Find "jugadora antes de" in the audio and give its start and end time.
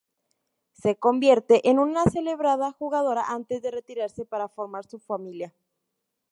2.71-3.69